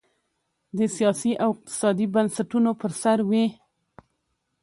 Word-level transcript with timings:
د 0.77 0.79
سیاسي 0.95 1.31
او 1.43 1.49
اقتصادي 1.53 2.05
بنسټونو 2.13 2.71
پر 2.81 2.91
سر 3.01 3.17
وې. 3.29 3.45